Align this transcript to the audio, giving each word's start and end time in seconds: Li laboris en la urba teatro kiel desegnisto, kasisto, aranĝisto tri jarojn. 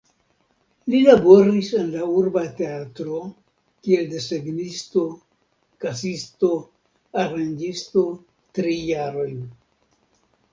Li 0.91 0.99
laboris 1.07 1.67
en 1.79 1.89
la 1.95 2.05
urba 2.21 2.41
teatro 2.61 3.19
kiel 3.87 4.07
desegnisto, 4.15 5.03
kasisto, 5.85 6.51
aranĝisto 7.27 8.05
tri 8.59 8.75
jarojn. 8.95 9.47